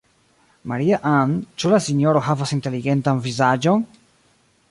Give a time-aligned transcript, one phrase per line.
[0.71, 3.85] Maria-Ann, ĉu la sinjoro havas inteligentan vizaĝon?